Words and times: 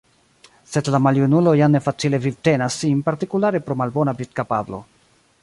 Sed 0.69 0.87
la 0.95 1.01
maljunulo 1.07 1.53
jam 1.59 1.75
ne 1.77 1.81
facile 1.89 2.21
vivtenas 2.23 2.79
sin 2.85 3.05
partikulare 3.11 3.63
pro 3.69 3.79
malbona 3.83 4.19
vidkapablo. 4.25 4.83